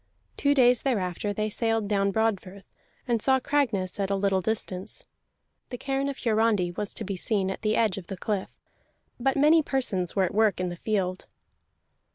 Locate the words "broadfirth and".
2.11-3.21